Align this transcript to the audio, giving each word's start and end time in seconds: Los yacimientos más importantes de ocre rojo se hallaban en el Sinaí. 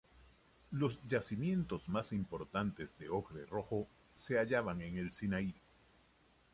Los 0.71 0.99
yacimientos 1.07 1.87
más 1.87 2.11
importantes 2.11 2.97
de 2.97 3.07
ocre 3.09 3.45
rojo 3.45 3.87
se 4.15 4.39
hallaban 4.39 4.81
en 4.81 4.97
el 4.97 5.11
Sinaí. 5.11 5.53